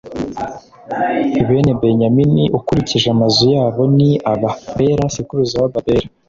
[1.47, 6.07] bene benyamini, ukurikije amazu yabo ni aba: bela sekuruza w’ababela;